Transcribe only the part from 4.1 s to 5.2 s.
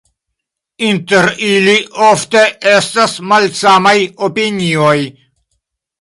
opinioj.